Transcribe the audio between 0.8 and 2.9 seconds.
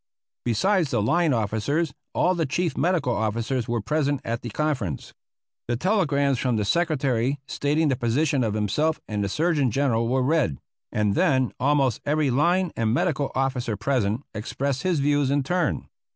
the line officers all the chief